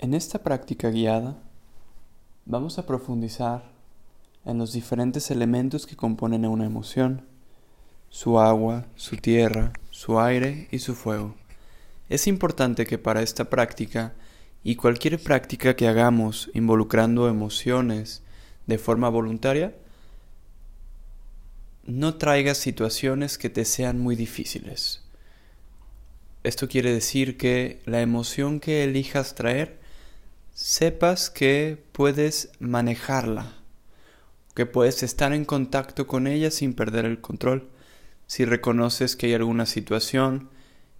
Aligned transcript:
En 0.00 0.14
esta 0.14 0.44
práctica 0.44 0.90
guiada 0.90 1.36
vamos 2.46 2.78
a 2.78 2.86
profundizar 2.86 3.64
en 4.44 4.56
los 4.56 4.72
diferentes 4.72 5.28
elementos 5.32 5.86
que 5.86 5.96
componen 5.96 6.46
una 6.46 6.66
emoción, 6.66 7.26
su 8.08 8.38
agua, 8.38 8.86
su 8.94 9.16
tierra, 9.16 9.72
su 9.90 10.20
aire 10.20 10.68
y 10.70 10.78
su 10.78 10.94
fuego. 10.94 11.34
Es 12.08 12.28
importante 12.28 12.86
que 12.86 12.96
para 12.96 13.22
esta 13.22 13.50
práctica 13.50 14.14
y 14.62 14.76
cualquier 14.76 15.20
práctica 15.20 15.74
que 15.74 15.88
hagamos 15.88 16.48
involucrando 16.54 17.28
emociones 17.28 18.22
de 18.68 18.78
forma 18.78 19.08
voluntaria, 19.08 19.74
no 21.86 22.14
traigas 22.14 22.58
situaciones 22.58 23.36
que 23.36 23.50
te 23.50 23.64
sean 23.64 23.98
muy 23.98 24.14
difíciles. 24.14 25.02
Esto 26.44 26.68
quiere 26.68 26.92
decir 26.92 27.36
que 27.36 27.82
la 27.84 28.00
emoción 28.00 28.60
que 28.60 28.84
elijas 28.84 29.34
traer 29.34 29.87
sepas 30.58 31.30
que 31.30 31.80
puedes 31.92 32.50
manejarla, 32.58 33.52
que 34.56 34.66
puedes 34.66 35.04
estar 35.04 35.32
en 35.32 35.44
contacto 35.44 36.08
con 36.08 36.26
ella 36.26 36.50
sin 36.50 36.74
perder 36.74 37.04
el 37.04 37.20
control. 37.20 37.70
Si 38.26 38.44
reconoces 38.44 39.14
que 39.14 39.26
hay 39.26 39.34
alguna 39.34 39.66
situación 39.66 40.50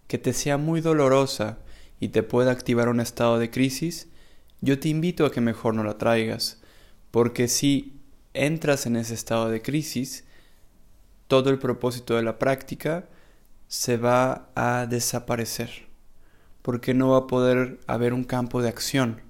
que 0.07 0.17
te 0.17 0.33
sea 0.33 0.59
muy 0.59 0.81
dolorosa 0.81 1.59
y 1.99 2.11
te 2.11 2.23
pueda 2.23 2.53
activar 2.53 2.89
un 2.89 3.01
estado 3.01 3.41
de 3.41 3.51
crisis, 3.51 4.07
yo 4.61 4.79
te 4.79 4.91
invito 4.91 5.27
a 5.27 5.33
que 5.33 5.41
mejor 5.41 5.75
no 5.75 5.83
la 5.83 5.99
traigas, 5.99 6.61
porque 7.11 7.49
si 7.49 8.01
entras 8.35 8.87
en 8.87 8.95
ese 8.95 9.15
estado 9.15 9.51
de 9.51 9.61
crisis, 9.61 10.25
todo 11.27 11.51
el 11.51 11.59
propósito 11.59 12.15
de 12.15 12.23
la 12.23 12.39
práctica 12.39 13.09
se 13.67 13.97
va 13.97 14.51
a 14.55 14.87
desaparecer, 14.87 15.89
porque 16.63 16.95
no 16.95 17.09
va 17.09 17.19
a 17.19 17.27
poder 17.27 17.81
haber 17.89 18.15
un 18.15 18.23
campo 18.23 18.63
de 18.63 18.69
acción 18.69 19.27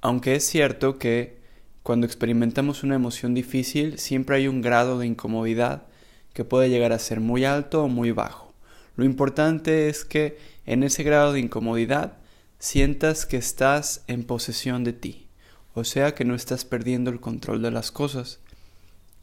aunque 0.00 0.34
es 0.34 0.44
cierto 0.44 0.98
que 0.98 1.38
cuando 1.82 2.06
experimentamos 2.06 2.82
una 2.82 2.94
emoción 2.94 3.34
difícil 3.34 3.98
siempre 3.98 4.36
hay 4.36 4.48
un 4.48 4.62
grado 4.62 4.98
de 4.98 5.06
incomodidad 5.06 5.86
que 6.32 6.44
puede 6.44 6.70
llegar 6.70 6.92
a 6.92 6.98
ser 6.98 7.20
muy 7.20 7.44
alto 7.44 7.84
o 7.84 7.88
muy 7.88 8.12
bajo. 8.12 8.52
Lo 8.96 9.04
importante 9.04 9.88
es 9.88 10.04
que 10.04 10.38
en 10.66 10.82
ese 10.82 11.02
grado 11.02 11.32
de 11.32 11.40
incomodidad 11.40 12.18
sientas 12.58 13.26
que 13.26 13.36
estás 13.36 14.04
en 14.06 14.24
posesión 14.24 14.84
de 14.84 14.92
ti, 14.92 15.26
o 15.74 15.84
sea 15.84 16.14
que 16.14 16.24
no 16.24 16.34
estás 16.34 16.64
perdiendo 16.64 17.10
el 17.10 17.20
control 17.20 17.62
de 17.62 17.70
las 17.70 17.90
cosas. 17.90 18.40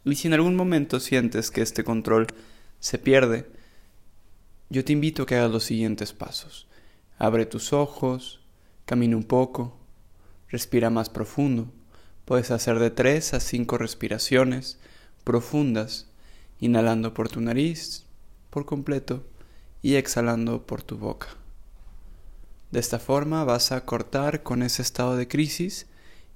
Y 0.04 0.16
si 0.16 0.28
en 0.28 0.34
algún 0.34 0.56
momento 0.56 1.00
sientes 1.00 1.52
que 1.52 1.62
este 1.62 1.84
control 1.84 2.28
se 2.80 2.98
pierde, 2.98 3.48
yo 4.70 4.84
te 4.84 4.94
invito 4.94 5.24
a 5.24 5.26
que 5.26 5.36
hagas 5.36 5.52
los 5.52 5.64
siguientes 5.64 6.14
pasos. 6.14 6.68
Abre 7.18 7.46
tus 7.46 7.74
ojos, 7.74 8.42
camina 8.86 9.16
un 9.16 9.24
poco, 9.24 9.78
Respira 10.50 10.90
más 10.90 11.10
profundo. 11.10 11.72
Puedes 12.26 12.52
hacer 12.52 12.80
de 12.80 12.92
3 12.92 13.34
a 13.34 13.40
5 13.40 13.78
respiraciones 13.78 14.80
profundas, 15.24 16.08
inhalando 16.60 17.14
por 17.14 17.30
tu 17.30 17.42
nariz 17.42 18.06
por 18.50 18.66
completo 18.66 19.24
y 19.82 19.96
exhalando 19.96 20.66
por 20.66 20.82
tu 20.82 20.98
boca. 20.98 21.28
De 22.72 22.80
esta 22.80 23.00
forma 23.00 23.44
vas 23.44 23.72
a 23.72 23.86
cortar 23.86 24.44
con 24.44 24.64
ese 24.64 24.82
estado 24.82 25.16
de 25.16 25.28
crisis 25.28 25.88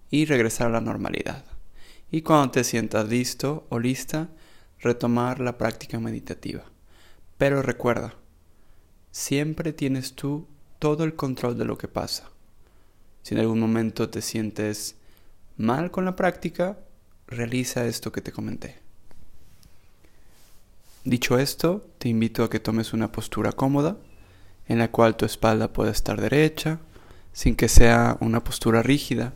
y 0.09 0.25
regresar 0.25 0.67
a 0.67 0.71
la 0.71 0.81
normalidad. 0.81 1.43
Y 2.11 2.21
cuando 2.21 2.51
te 2.51 2.63
sientas 2.63 3.07
listo 3.09 3.65
o 3.69 3.79
lista, 3.79 4.29
retomar 4.79 5.39
la 5.39 5.57
práctica 5.57 5.99
meditativa. 5.99 6.63
Pero 7.37 7.61
recuerda, 7.61 8.15
siempre 9.11 9.73
tienes 9.73 10.13
tú 10.13 10.47
todo 10.79 11.03
el 11.03 11.15
control 11.15 11.57
de 11.57 11.65
lo 11.65 11.77
que 11.77 11.87
pasa. 11.87 12.29
Si 13.23 13.35
en 13.35 13.41
algún 13.41 13.59
momento 13.59 14.09
te 14.09 14.21
sientes 14.21 14.95
mal 15.57 15.91
con 15.91 16.05
la 16.05 16.15
práctica, 16.15 16.77
realiza 17.27 17.85
esto 17.85 18.11
que 18.11 18.21
te 18.21 18.31
comenté. 18.31 18.79
Dicho 21.03 21.39
esto, 21.39 21.85
te 21.97 22.09
invito 22.09 22.43
a 22.43 22.49
que 22.49 22.59
tomes 22.59 22.93
una 22.93 23.11
postura 23.11 23.51
cómoda 23.51 23.97
en 24.67 24.79
la 24.79 24.91
cual 24.91 25.17
tu 25.17 25.25
espalda 25.25 25.73
pueda 25.73 25.91
estar 25.91 26.21
derecha, 26.21 26.79
sin 27.33 27.55
que 27.55 27.67
sea 27.67 28.17
una 28.19 28.43
postura 28.43 28.83
rígida 28.83 29.33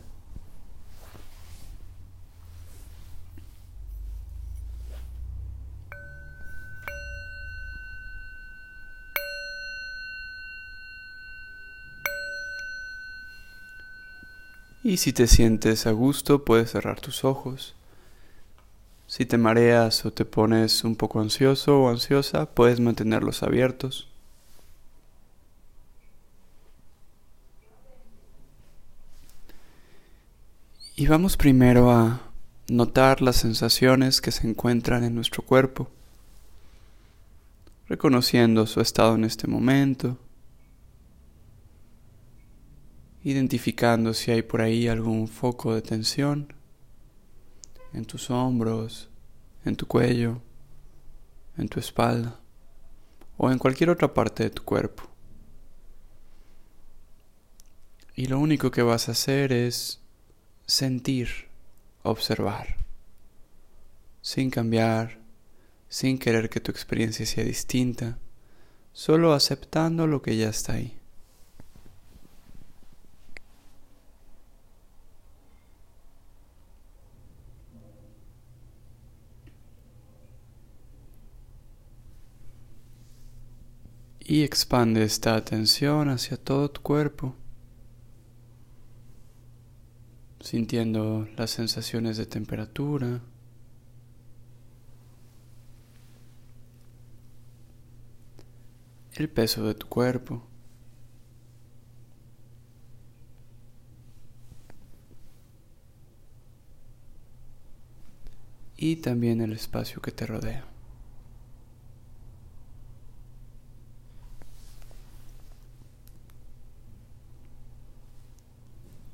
Y 14.88 14.98
si 14.98 15.12
te 15.12 15.26
sientes 15.26 15.84
a 15.88 15.90
gusto, 15.90 16.44
puedes 16.44 16.70
cerrar 16.70 17.00
tus 17.00 17.24
ojos. 17.24 17.74
Si 19.08 19.26
te 19.26 19.36
mareas 19.36 20.06
o 20.06 20.12
te 20.12 20.24
pones 20.24 20.84
un 20.84 20.94
poco 20.94 21.18
ansioso 21.18 21.80
o 21.80 21.88
ansiosa, 21.88 22.46
puedes 22.46 22.78
mantenerlos 22.78 23.42
abiertos. 23.42 24.06
Y 30.94 31.08
vamos 31.08 31.36
primero 31.36 31.90
a 31.90 32.20
notar 32.68 33.22
las 33.22 33.34
sensaciones 33.34 34.20
que 34.20 34.30
se 34.30 34.46
encuentran 34.46 35.02
en 35.02 35.16
nuestro 35.16 35.42
cuerpo, 35.42 35.90
reconociendo 37.88 38.68
su 38.68 38.80
estado 38.80 39.16
en 39.16 39.24
este 39.24 39.48
momento 39.48 40.16
identificando 43.26 44.14
si 44.14 44.30
hay 44.30 44.42
por 44.42 44.60
ahí 44.60 44.86
algún 44.86 45.26
foco 45.26 45.74
de 45.74 45.82
tensión 45.82 46.54
en 47.92 48.04
tus 48.04 48.30
hombros, 48.30 49.10
en 49.64 49.74
tu 49.74 49.84
cuello, 49.88 50.40
en 51.58 51.68
tu 51.68 51.80
espalda 51.80 52.38
o 53.36 53.50
en 53.50 53.58
cualquier 53.58 53.90
otra 53.90 54.14
parte 54.14 54.44
de 54.44 54.50
tu 54.50 54.62
cuerpo. 54.62 55.10
Y 58.14 58.26
lo 58.26 58.38
único 58.38 58.70
que 58.70 58.82
vas 58.82 59.08
a 59.08 59.12
hacer 59.12 59.52
es 59.52 60.00
sentir, 60.64 61.48
observar, 62.04 62.76
sin 64.22 64.50
cambiar, 64.50 65.18
sin 65.88 66.20
querer 66.20 66.48
que 66.48 66.60
tu 66.60 66.70
experiencia 66.70 67.26
sea 67.26 67.42
distinta, 67.42 68.20
solo 68.92 69.32
aceptando 69.32 70.06
lo 70.06 70.22
que 70.22 70.36
ya 70.36 70.48
está 70.48 70.74
ahí. 70.74 70.95
Y 84.28 84.42
expande 84.42 85.04
esta 85.04 85.36
atención 85.36 86.08
hacia 86.08 86.36
todo 86.36 86.68
tu 86.68 86.82
cuerpo, 86.82 87.36
sintiendo 90.40 91.28
las 91.36 91.50
sensaciones 91.50 92.16
de 92.16 92.26
temperatura, 92.26 93.20
el 99.14 99.28
peso 99.28 99.64
de 99.66 99.74
tu 99.74 99.86
cuerpo. 99.88 100.42
y 108.78 108.96
también 108.96 109.40
el 109.40 109.54
espacio 109.54 110.02
que 110.02 110.12
te 110.12 110.26
rodea. 110.26 110.75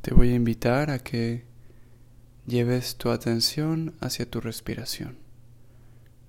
Te 0.02 0.12
voy 0.12 0.30
a 0.30 0.34
invitar 0.34 0.90
a 0.90 0.98
que 0.98 1.44
lleves 2.44 2.96
tu 2.96 3.10
atención 3.10 3.94
hacia 4.00 4.28
tu 4.28 4.40
respiración, 4.40 5.16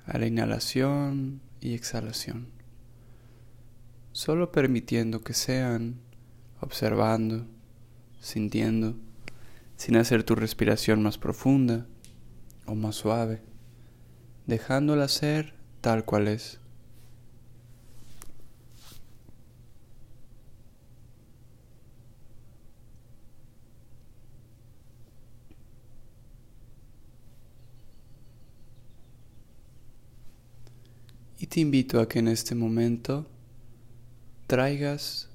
a 0.06 0.20
la 0.20 0.28
inhalación 0.28 1.42
y 1.60 1.74
exhalación, 1.74 2.50
solo 4.12 4.52
permitiendo 4.52 5.22
que 5.24 5.34
sean, 5.34 5.96
observando, 6.60 7.48
sintiendo, 8.22 8.96
sin 9.76 9.98
hacer 9.98 10.24
tu 10.24 10.36
respiración 10.36 11.02
más 11.02 11.18
profunda 11.18 11.88
o 12.68 12.76
más 12.76 12.96
suave, 12.96 13.42
dejándola 14.46 15.08
ser 15.08 15.56
tal 15.82 16.06
cual 16.06 16.28
es. 16.28 16.60
Y 31.44 31.48
te 31.48 31.60
invito 31.60 32.00
a 32.00 32.08
que 32.08 32.20
en 32.20 32.30
este 32.30 32.56
momento 32.56 33.28
traigas 34.48 35.28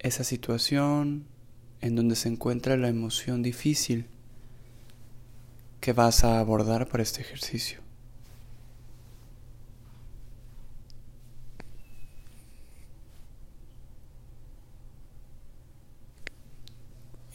esa 0.00 0.24
situación 0.24 1.24
en 1.80 1.94
donde 1.94 2.16
se 2.16 2.28
encuentra 2.28 2.76
la 2.76 2.88
emoción 2.88 3.44
difícil 3.44 4.06
que 5.80 5.92
vas 5.92 6.24
a 6.24 6.40
abordar 6.40 6.88
para 6.88 7.04
este 7.04 7.20
ejercicio. 7.20 7.78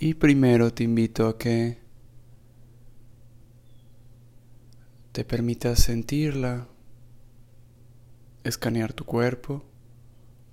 Y 0.02 0.16
primero 0.16 0.74
te 0.74 0.84
invito 0.84 1.30
a 1.30 1.38
que 1.38 1.78
te 5.14 5.24
permitas 5.24 5.80
sentirla, 5.80 6.68
escanear 8.48 8.94
tu 8.94 9.06
cuerpo 9.06 9.64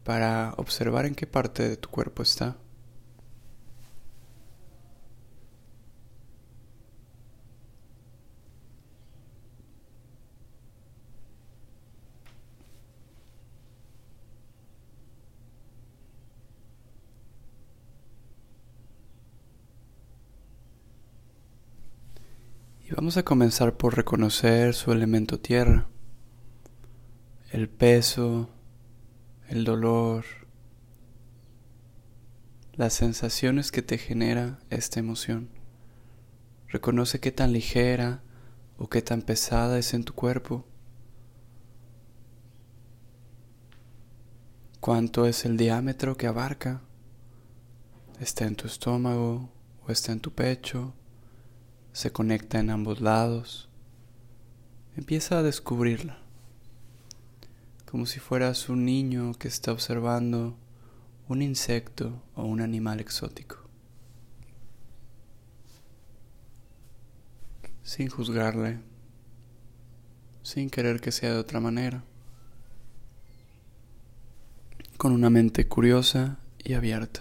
para 0.04 0.54
observar 0.58 1.06
en 1.06 1.14
qué 1.14 1.26
parte 1.26 1.68
de 1.68 1.76
tu 1.76 1.88
cuerpo 1.88 2.22
está. 2.22 2.56
Y 22.86 22.90
vamos 22.94 23.16
a 23.16 23.22
comenzar 23.24 23.76
por 23.78 23.96
reconocer 23.96 24.74
su 24.74 24.92
elemento 24.92 25.40
tierra, 25.40 25.88
el 27.54 27.68
peso, 27.68 28.50
el 29.48 29.62
dolor, 29.62 30.24
las 32.72 32.94
sensaciones 32.94 33.70
que 33.70 33.80
te 33.80 33.96
genera 33.96 34.58
esta 34.70 34.98
emoción. 34.98 35.48
Reconoce 36.66 37.20
qué 37.20 37.30
tan 37.30 37.52
ligera 37.52 38.24
o 38.76 38.88
qué 38.88 39.02
tan 39.02 39.22
pesada 39.22 39.78
es 39.78 39.94
en 39.94 40.02
tu 40.02 40.14
cuerpo. 40.14 40.66
¿Cuánto 44.80 45.24
es 45.24 45.44
el 45.44 45.56
diámetro 45.56 46.16
que 46.16 46.26
abarca? 46.26 46.82
¿Está 48.18 48.46
en 48.46 48.56
tu 48.56 48.66
estómago 48.66 49.48
o 49.86 49.92
está 49.92 50.10
en 50.10 50.18
tu 50.18 50.32
pecho? 50.32 50.92
se 51.92 52.10
conecta 52.10 52.58
en 52.58 52.70
ambos 52.70 53.00
lados. 53.00 53.68
Empieza 54.96 55.38
a 55.38 55.42
descubrirla, 55.44 56.23
como 57.94 58.06
si 58.06 58.18
fueras 58.18 58.68
un 58.68 58.84
niño 58.84 59.34
que 59.38 59.46
está 59.46 59.70
observando 59.70 60.56
un 61.28 61.42
insecto 61.42 62.20
o 62.34 62.42
un 62.42 62.60
animal 62.60 62.98
exótico, 62.98 63.58
sin 67.84 68.08
juzgarle, 68.08 68.80
sin 70.42 70.70
querer 70.70 71.00
que 71.00 71.12
sea 71.12 71.34
de 71.34 71.38
otra 71.38 71.60
manera, 71.60 72.02
con 74.96 75.12
una 75.12 75.30
mente 75.30 75.68
curiosa 75.68 76.40
y 76.64 76.72
abierta. 76.72 77.20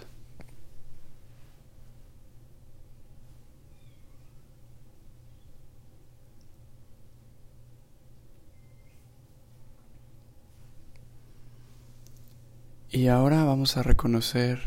Y 12.94 13.08
ahora 13.08 13.42
a 13.64 13.82
reconocer 13.82 14.60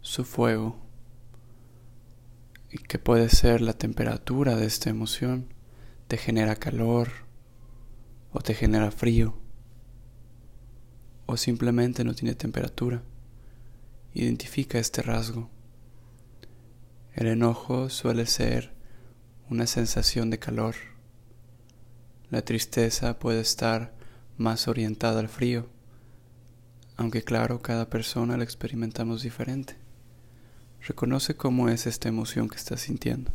su 0.00 0.24
fuego 0.24 0.76
y 2.70 2.78
que 2.78 3.00
puede 3.00 3.28
ser 3.28 3.60
la 3.60 3.72
temperatura 3.72 4.54
de 4.54 4.64
esta 4.64 4.90
emoción. 4.90 5.52
Te 6.06 6.16
genera 6.16 6.54
calor 6.54 7.08
o 8.30 8.40
te 8.40 8.54
genera 8.54 8.92
frío 8.92 9.36
o 11.26 11.36
simplemente 11.36 12.04
no 12.04 12.14
tiene 12.14 12.36
temperatura. 12.36 13.02
Identifica 14.14 14.78
este 14.78 15.02
rasgo. 15.02 15.50
El 17.12 17.26
enojo 17.26 17.90
suele 17.90 18.26
ser 18.26 18.72
una 19.50 19.66
sensación 19.66 20.30
de 20.30 20.38
calor. 20.38 20.76
La 22.30 22.42
tristeza 22.42 23.18
puede 23.18 23.40
estar 23.40 23.96
más 24.36 24.68
orientada 24.68 25.18
al 25.18 25.28
frío 25.28 25.68
aunque 26.96 27.22
claro, 27.22 27.60
cada 27.60 27.90
persona 27.90 28.36
la 28.36 28.44
experimentamos 28.44 29.22
diferente. 29.22 29.76
Reconoce 30.86 31.36
cómo 31.36 31.68
es 31.68 31.86
esta 31.86 32.08
emoción 32.08 32.48
que 32.48 32.56
estás 32.56 32.80
sintiendo. 32.82 33.32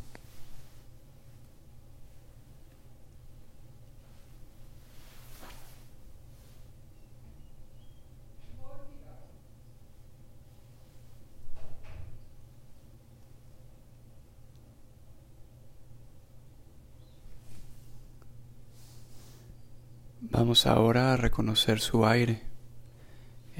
Vamos 20.33 20.65
ahora 20.65 21.13
a 21.13 21.17
reconocer 21.17 21.81
su 21.81 22.05
aire. 22.05 22.50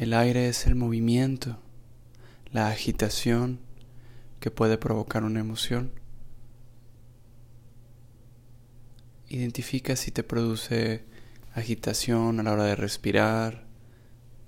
El 0.01 0.15
aire 0.15 0.48
es 0.48 0.65
el 0.65 0.74
movimiento, 0.74 1.59
la 2.51 2.69
agitación 2.69 3.59
que 4.39 4.50
puede 4.50 4.80
provocar 4.80 5.24
una 5.24 5.42
emoción. 5.42 5.92
Identifica 9.30 9.95
si 9.95 10.09
te 10.09 10.24
produce 10.24 11.06
agitación 11.53 12.39
a 12.39 12.44
la 12.44 12.53
hora 12.53 12.63
de 12.63 12.75
respirar, 12.75 13.68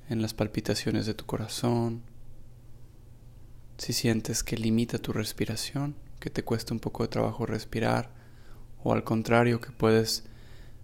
en 0.10 0.24
las 0.24 0.34
palpitaciones 0.34 1.06
de 1.06 1.14
tu 1.14 1.28
corazón, 1.28 2.02
si 3.78 3.94
sientes 3.94 4.42
que 4.42 4.58
limita 4.58 4.98
tu 4.98 5.14
respiración, 5.14 5.96
que 6.20 6.32
te 6.32 6.44
cuesta 6.44 6.74
un 6.74 6.80
poco 6.80 7.04
de 7.04 7.10
trabajo 7.10 7.46
respirar, 7.46 8.10
o 8.84 8.92
al 8.92 9.04
contrario, 9.04 9.62
que 9.62 9.70
puedes 9.70 10.24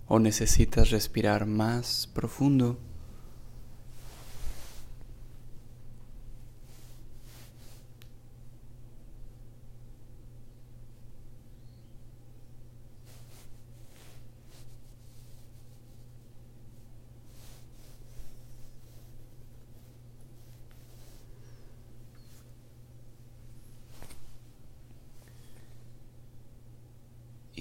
o 0.07 0.19
necesitas 0.19 0.92
respirar 0.92 1.48
más 1.48 2.07
profundo 2.13 2.80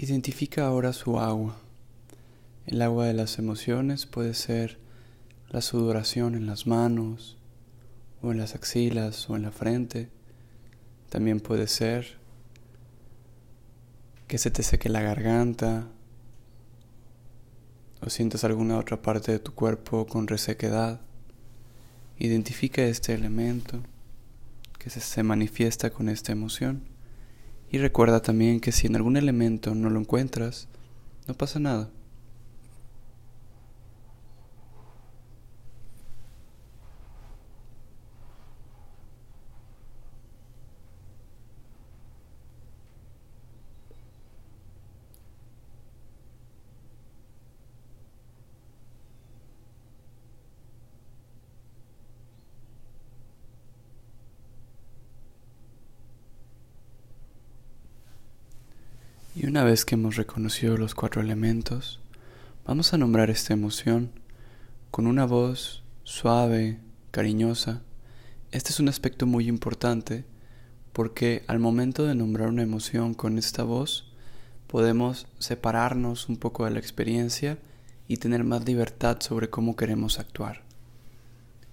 Identifica 0.00 0.64
ahora 0.64 0.92
su 0.92 1.18
agua. 1.18 1.56
El 2.66 2.82
agua 2.82 3.06
de 3.06 3.14
las 3.14 3.40
emociones 3.40 4.06
puede 4.06 4.32
ser 4.32 4.78
la 5.50 5.60
sudoración 5.60 6.36
en 6.36 6.46
las 6.46 6.68
manos, 6.68 7.36
o 8.22 8.30
en 8.30 8.38
las 8.38 8.54
axilas, 8.54 9.28
o 9.28 9.34
en 9.34 9.42
la 9.42 9.50
frente. 9.50 10.08
También 11.08 11.40
puede 11.40 11.66
ser 11.66 12.16
que 14.28 14.38
se 14.38 14.52
te 14.52 14.62
seque 14.62 14.88
la 14.88 15.02
garganta, 15.02 15.88
o 18.00 18.08
sientas 18.08 18.44
alguna 18.44 18.78
otra 18.78 19.02
parte 19.02 19.32
de 19.32 19.40
tu 19.40 19.52
cuerpo 19.52 20.06
con 20.06 20.28
resequedad. 20.28 21.00
Identifica 22.20 22.84
este 22.84 23.14
elemento 23.14 23.82
que 24.78 24.90
se 24.90 25.22
manifiesta 25.24 25.90
con 25.90 26.08
esta 26.08 26.30
emoción. 26.30 26.97
Y 27.70 27.78
recuerda 27.78 28.20
también 28.22 28.60
que 28.60 28.72
si 28.72 28.86
en 28.86 28.96
algún 28.96 29.16
elemento 29.16 29.74
no 29.74 29.90
lo 29.90 30.00
encuentras, 30.00 30.68
no 31.26 31.34
pasa 31.34 31.58
nada. 31.58 31.90
Y 59.40 59.46
una 59.46 59.62
vez 59.62 59.84
que 59.84 59.94
hemos 59.94 60.16
reconocido 60.16 60.76
los 60.76 60.96
cuatro 60.96 61.22
elementos, 61.22 62.00
vamos 62.66 62.92
a 62.92 62.98
nombrar 62.98 63.30
esta 63.30 63.54
emoción 63.54 64.10
con 64.90 65.06
una 65.06 65.26
voz 65.26 65.84
suave, 66.02 66.80
cariñosa, 67.12 67.82
Este 68.50 68.70
es 68.70 68.80
un 68.80 68.88
aspecto 68.88 69.26
muy 69.26 69.46
importante 69.46 70.24
porque 70.92 71.44
al 71.46 71.60
momento 71.60 72.04
de 72.04 72.16
nombrar 72.16 72.48
una 72.48 72.64
emoción 72.64 73.14
con 73.14 73.38
esta 73.38 73.62
voz, 73.62 74.12
podemos 74.66 75.28
separarnos 75.38 76.28
un 76.28 76.36
poco 76.36 76.64
de 76.64 76.72
la 76.72 76.80
experiencia 76.80 77.58
y 78.08 78.16
tener 78.16 78.42
más 78.42 78.64
libertad 78.64 79.18
sobre 79.20 79.50
cómo 79.50 79.76
queremos 79.76 80.18
actuar. 80.18 80.64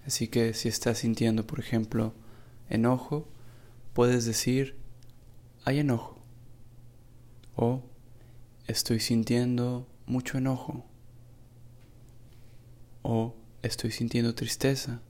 Así 0.06 0.28
que 0.28 0.54
si 0.54 0.70
estás 0.70 1.00
sintiendo, 1.00 1.48
por 1.48 1.60
ejemplo, 1.60 2.14
enojo, 2.70 3.28
puedes 3.96 4.26
decir, 4.26 4.76
hay 5.64 5.80
enojo. 5.80 6.15
O 7.56 7.84
estoy 8.68 9.00
sintiendo 9.00 9.88
mucho 10.06 10.38
enojo. 10.38 10.86
O 13.02 13.36
estoy 13.62 13.92
sintiendo 13.92 14.36
tristeza. 14.36 15.02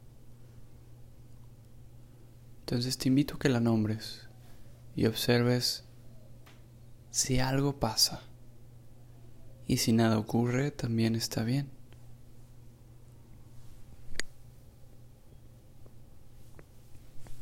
Entonces 2.61 2.97
te 2.97 3.09
invito 3.09 3.35
a 3.35 3.39
que 3.39 3.49
la 3.49 3.59
nombres 3.59 4.27
y 4.95 5.05
observes 5.05 5.83
si 7.11 7.39
algo 7.39 7.79
pasa. 7.79 8.21
Y 9.67 9.77
si 9.77 9.93
nada 9.93 10.17
ocurre, 10.17 10.71
también 10.71 11.15
está 11.15 11.43
bien. 11.43 11.69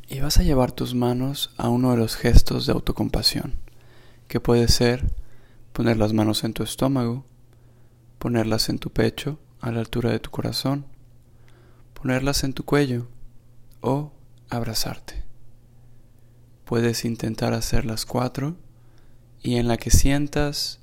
Y 0.07 0.19
vas 0.19 0.38
a 0.38 0.43
llevar 0.43 0.72
tus 0.72 0.93
manos 0.93 1.51
a 1.57 1.69
uno 1.69 1.91
de 1.91 1.98
los 1.98 2.15
gestos 2.15 2.65
de 2.65 2.74
autocompasión, 2.74 3.55
que 4.27 4.39
puede 4.39 4.68
ser 4.68 5.12
poner 5.74 5.98
las 5.98 6.13
manos 6.13 6.44
en 6.44 6.53
tu 6.53 6.63
estómago, 6.63 7.25
ponerlas 8.20 8.70
en 8.70 8.80
tu 8.80 8.92
pecho 8.92 9.39
a 9.60 9.72
la 9.72 9.80
altura 9.80 10.12
de 10.12 10.20
tu 10.20 10.30
corazón, 10.30 10.86
ponerlas 11.94 12.44
en 12.44 12.53
tu 12.53 12.63
cuello 12.63 13.08
o 13.82 14.12
abrazarte. 14.50 15.24
Puedes 16.65 17.06
intentar 17.06 17.53
hacer 17.53 17.86
las 17.86 18.06
cuatro 18.06 18.56
y 19.42 19.56
en 19.56 19.68
la 19.68 19.77
que 19.77 19.92
sientas 19.92 20.80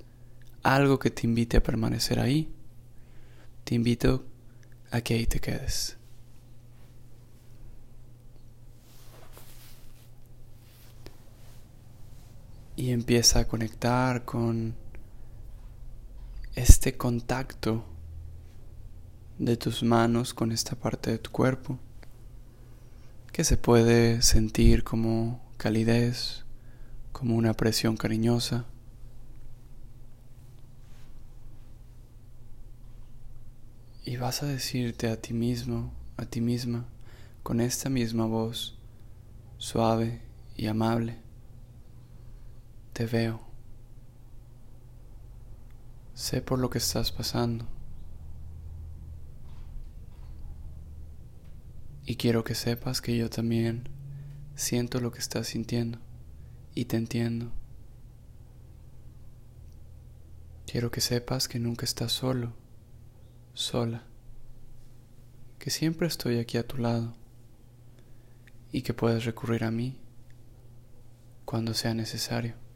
algo 0.62 0.98
que 0.98 1.10
te 1.10 1.26
invite 1.26 1.56
a 1.56 1.62
permanecer 1.62 2.20
ahí, 2.20 2.52
te 3.64 3.74
invito 3.74 4.24
a 4.90 5.00
que 5.00 5.14
ahí 5.14 5.26
te 5.26 5.40
quedes. 5.40 5.99
Y 12.80 12.92
empieza 12.92 13.40
a 13.40 13.46
conectar 13.46 14.24
con 14.24 14.74
este 16.54 16.96
contacto 16.96 17.84
de 19.38 19.58
tus 19.58 19.82
manos 19.82 20.32
con 20.32 20.50
esta 20.50 20.76
parte 20.76 21.10
de 21.10 21.18
tu 21.18 21.30
cuerpo, 21.30 21.78
que 23.32 23.44
se 23.44 23.58
puede 23.58 24.22
sentir 24.22 24.82
como 24.82 25.42
calidez, 25.58 26.46
como 27.12 27.36
una 27.36 27.52
presión 27.52 27.98
cariñosa. 27.98 28.64
Y 34.06 34.16
vas 34.16 34.42
a 34.42 34.46
decirte 34.46 35.10
a 35.10 35.20
ti 35.20 35.34
mismo, 35.34 35.92
a 36.16 36.24
ti 36.24 36.40
misma, 36.40 36.86
con 37.42 37.60
esta 37.60 37.90
misma 37.90 38.24
voz, 38.24 38.78
suave 39.58 40.22
y 40.56 40.66
amable, 40.66 41.18
te 43.00 43.06
veo. 43.06 43.40
Sé 46.12 46.42
por 46.42 46.58
lo 46.58 46.68
que 46.68 46.76
estás 46.76 47.12
pasando. 47.12 47.66
Y 52.04 52.16
quiero 52.16 52.44
que 52.44 52.54
sepas 52.54 53.00
que 53.00 53.16
yo 53.16 53.30
también 53.30 53.88
siento 54.54 55.00
lo 55.00 55.12
que 55.12 55.18
estás 55.18 55.46
sintiendo 55.46 55.98
y 56.74 56.84
te 56.84 56.98
entiendo. 56.98 57.52
Quiero 60.66 60.90
que 60.90 61.00
sepas 61.00 61.48
que 61.48 61.58
nunca 61.58 61.86
estás 61.86 62.12
solo, 62.12 62.52
sola, 63.54 64.04
que 65.58 65.70
siempre 65.70 66.06
estoy 66.06 66.38
aquí 66.38 66.58
a 66.58 66.68
tu 66.68 66.76
lado 66.76 67.14
y 68.72 68.82
que 68.82 68.92
puedes 68.92 69.24
recurrir 69.24 69.64
a 69.64 69.70
mí 69.70 69.98
cuando 71.46 71.72
sea 71.72 71.94
necesario. 71.94 72.68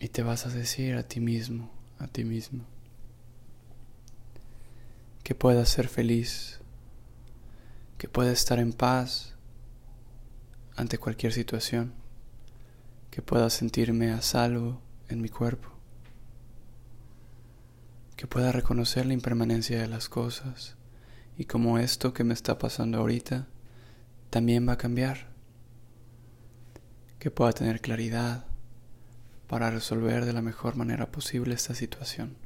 Y 0.00 0.08
te 0.08 0.24
vas 0.24 0.46
a 0.46 0.50
decir 0.50 0.96
a 0.96 1.04
ti 1.04 1.20
mismo, 1.20 1.70
a 1.98 2.08
ti 2.08 2.24
mismo 2.24 2.64
que 5.30 5.34
pueda 5.36 5.64
ser 5.64 5.86
feliz, 5.86 6.58
que 7.98 8.08
pueda 8.08 8.32
estar 8.32 8.58
en 8.58 8.72
paz 8.72 9.36
ante 10.74 10.98
cualquier 10.98 11.32
situación, 11.32 11.92
que 13.12 13.22
pueda 13.22 13.48
sentirme 13.48 14.10
a 14.10 14.22
salvo 14.22 14.80
en 15.08 15.20
mi 15.20 15.28
cuerpo, 15.28 15.68
que 18.16 18.26
pueda 18.26 18.50
reconocer 18.50 19.06
la 19.06 19.14
impermanencia 19.14 19.80
de 19.80 19.86
las 19.86 20.08
cosas 20.08 20.74
y 21.38 21.44
como 21.44 21.78
esto 21.78 22.12
que 22.12 22.24
me 22.24 22.34
está 22.34 22.58
pasando 22.58 22.98
ahorita 22.98 23.46
también 24.30 24.68
va 24.68 24.72
a 24.72 24.78
cambiar, 24.78 25.28
que 27.20 27.30
pueda 27.30 27.52
tener 27.52 27.80
claridad 27.80 28.46
para 29.50 29.68
resolver 29.68 30.26
de 30.26 30.32
la 30.32 30.42
mejor 30.42 30.76
manera 30.76 31.10
posible 31.10 31.56
esta 31.56 31.74
situación. 31.74 32.36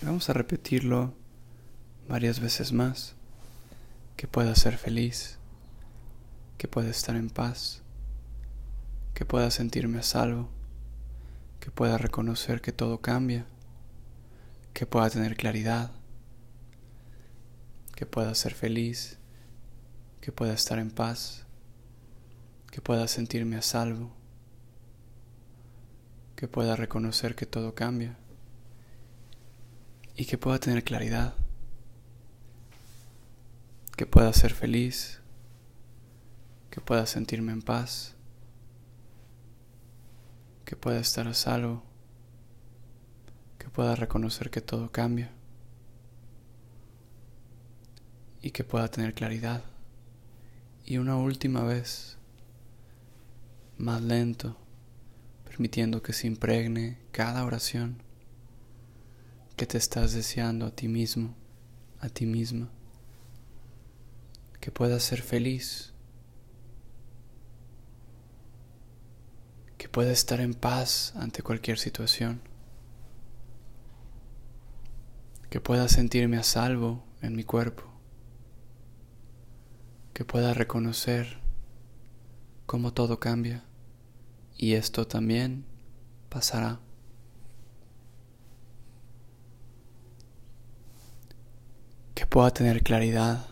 Vamos 0.00 0.30
a 0.30 0.32
repetirlo 0.32 1.12
varias 2.08 2.40
veces 2.40 2.72
más. 2.72 3.14
Que 4.16 4.26
pueda 4.26 4.54
ser 4.54 4.78
feliz, 4.78 5.36
que 6.56 6.66
pueda 6.66 6.88
estar 6.88 7.14
en 7.14 7.28
paz, 7.28 7.82
que 9.12 9.26
pueda 9.26 9.50
sentirme 9.50 9.98
a 9.98 10.02
salvo, 10.02 10.48
que 11.60 11.70
pueda 11.70 11.98
reconocer 11.98 12.62
que 12.62 12.72
todo 12.72 13.02
cambia, 13.02 13.44
que 14.72 14.86
pueda 14.86 15.10
tener 15.10 15.36
claridad, 15.36 15.90
que 17.94 18.06
pueda 18.06 18.34
ser 18.34 18.54
feliz, 18.54 19.18
que 20.22 20.32
pueda 20.32 20.54
estar 20.54 20.78
en 20.78 20.90
paz, 20.90 21.44
que 22.70 22.80
pueda 22.80 23.06
sentirme 23.08 23.56
a 23.56 23.62
salvo, 23.62 24.21
que 26.42 26.48
pueda 26.48 26.74
reconocer 26.74 27.36
que 27.36 27.46
todo 27.46 27.76
cambia 27.76 28.16
y 30.16 30.24
que 30.24 30.38
pueda 30.38 30.58
tener 30.58 30.82
claridad, 30.82 31.36
que 33.96 34.06
pueda 34.06 34.32
ser 34.32 34.52
feliz, 34.52 35.20
que 36.68 36.80
pueda 36.80 37.06
sentirme 37.06 37.52
en 37.52 37.62
paz, 37.62 38.16
que 40.64 40.74
pueda 40.74 40.98
estar 40.98 41.28
a 41.28 41.34
salvo, 41.34 41.84
que 43.56 43.68
pueda 43.68 43.94
reconocer 43.94 44.50
que 44.50 44.60
todo 44.60 44.90
cambia 44.90 45.30
y 48.40 48.50
que 48.50 48.64
pueda 48.64 48.88
tener 48.88 49.14
claridad. 49.14 49.62
Y 50.84 50.98
una 50.98 51.14
última 51.14 51.62
vez, 51.62 52.18
más 53.78 54.02
lento, 54.02 54.56
permitiendo 55.52 56.02
que 56.02 56.14
se 56.14 56.26
impregne 56.26 56.96
cada 57.10 57.44
oración 57.44 58.02
que 59.54 59.66
te 59.66 59.76
estás 59.76 60.14
deseando 60.14 60.64
a 60.64 60.70
ti 60.70 60.88
mismo, 60.88 61.34
a 62.00 62.08
ti 62.08 62.24
misma, 62.24 62.70
que 64.60 64.70
puedas 64.70 65.02
ser 65.02 65.20
feliz, 65.20 65.92
que 69.76 69.90
puedas 69.90 70.14
estar 70.14 70.40
en 70.40 70.54
paz 70.54 71.12
ante 71.16 71.42
cualquier 71.42 71.78
situación, 71.78 72.40
que 75.50 75.60
pueda 75.60 75.86
sentirme 75.88 76.38
a 76.38 76.44
salvo 76.44 77.04
en 77.20 77.36
mi 77.36 77.44
cuerpo, 77.44 77.82
que 80.14 80.24
pueda 80.24 80.54
reconocer 80.54 81.40
cómo 82.64 82.94
todo 82.94 83.20
cambia 83.20 83.66
y 84.62 84.74
esto 84.74 85.08
también 85.08 85.64
pasará. 86.28 86.78
pueda 92.32 92.50
tener 92.50 92.82
claridad 92.82 93.46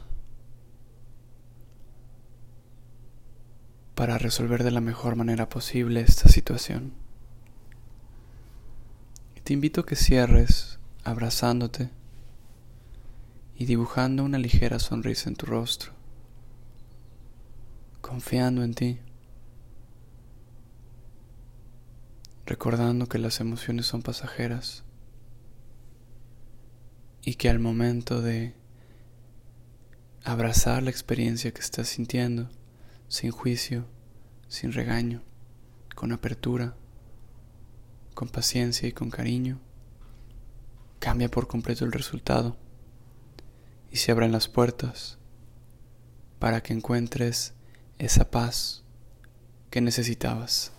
para 3.95 4.17
resolver 4.17 4.65
de 4.65 4.71
la 4.71 4.81
mejor 4.81 5.17
manera 5.17 5.51
posible 5.51 6.01
esta 6.01 6.31
situación. 6.31 6.95
te 9.45 9.53
invito 9.53 9.83
a 9.83 9.87
que 9.87 9.97
cierres 9.97 10.79
abrazándote 11.05 11.91
y 13.55 13.67
dibujando 13.67 14.25
una 14.25 14.39
ligera 14.39 14.79
sonrisa 14.79 15.29
en 15.29 15.37
tu 15.37 15.45
rostro, 15.45 15.93
confiando 18.01 18.65
en 18.65 18.73
ti, 18.73 19.01
recordando 22.51 23.07
que 23.07 23.21
las 23.21 23.39
emociones 23.39 23.87
son 23.87 24.03
pasajeras 24.03 24.83
y 27.23 27.35
que 27.35 27.49
al 27.49 27.61
momento 27.61 28.21
de 28.23 28.57
abrazar 30.25 30.83
la 30.83 30.91
experiencia 30.91 31.53
que 31.53 31.61
estás 31.61 31.87
sintiendo, 31.87 32.51
sin 33.07 33.31
juicio, 33.31 33.87
sin 34.49 34.73
regaño, 34.73 35.23
con 35.95 36.11
apertura, 36.11 36.75
con 38.15 38.29
paciencia 38.29 38.89
y 38.89 38.93
con 38.93 39.11
cariño, 39.11 39.61
cambia 40.99 41.31
por 41.31 41.47
completo 41.47 41.85
el 41.85 41.93
resultado 41.93 42.57
y 43.93 43.99
se 43.99 44.11
abren 44.11 44.33
las 44.33 44.49
puertas 44.49 45.19
para 46.41 46.65
que 46.65 46.73
encuentres 46.73 47.55
esa 48.01 48.29
paz 48.29 48.83
que 49.71 49.81
necesitabas. 49.81 50.73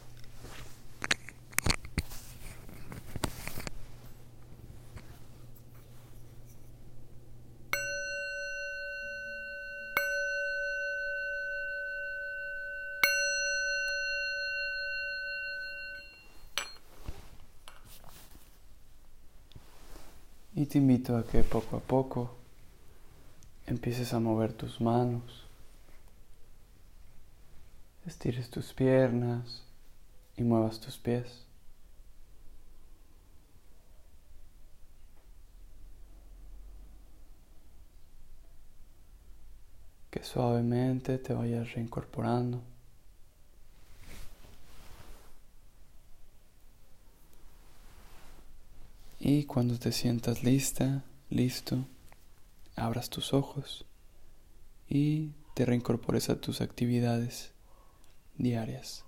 Te 20.71 20.77
invito 20.77 21.17
a 21.17 21.25
que 21.25 21.43
poco 21.43 21.75
a 21.75 21.81
poco 21.81 22.33
empieces 23.67 24.13
a 24.13 24.21
mover 24.21 24.53
tus 24.53 24.79
manos, 24.79 25.45
estires 28.05 28.49
tus 28.49 28.71
piernas 28.71 29.65
y 30.37 30.43
muevas 30.43 30.79
tus 30.79 30.97
pies. 30.97 31.45
Que 40.09 40.23
suavemente 40.23 41.17
te 41.17 41.33
vayas 41.33 41.73
reincorporando. 41.73 42.70
Y 49.23 49.43
cuando 49.43 49.77
te 49.77 49.91
sientas 49.91 50.43
lista, 50.43 51.03
listo, 51.29 51.85
abras 52.75 53.11
tus 53.11 53.35
ojos 53.35 53.85
y 54.89 55.33
te 55.53 55.63
reincorpores 55.63 56.31
a 56.31 56.41
tus 56.41 56.59
actividades 56.59 57.51
diarias. 58.39 59.05